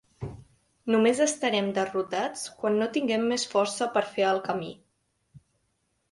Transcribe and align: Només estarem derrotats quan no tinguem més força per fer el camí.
Només 0.93 1.19
estarem 1.25 1.67
derrotats 1.75 2.45
quan 2.63 2.77
no 2.83 2.87
tinguem 2.95 3.27
més 3.33 3.45
força 3.51 3.89
per 3.99 4.03
fer 4.15 4.25
el 4.31 4.41
camí. 4.49 4.71